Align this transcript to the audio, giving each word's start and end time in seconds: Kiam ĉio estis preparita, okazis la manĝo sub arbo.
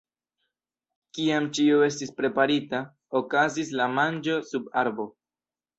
Kiam 1.17 1.49
ĉio 1.59 1.83
estis 1.89 2.15
preparita, 2.23 2.81
okazis 3.23 3.73
la 3.83 3.91
manĝo 4.01 4.41
sub 4.53 4.77
arbo. 4.85 5.13